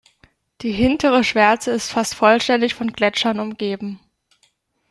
[0.63, 3.99] Die Hintere Schwärze ist fast vollständig von Gletschern umgeben.